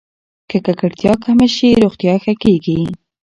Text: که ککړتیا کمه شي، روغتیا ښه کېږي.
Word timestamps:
که 0.49 0.57
ککړتیا 0.65 1.13
کمه 1.23 1.47
شي، 1.55 1.69
روغتیا 1.83 2.15
ښه 2.23 2.33
کېږي. 2.43 2.79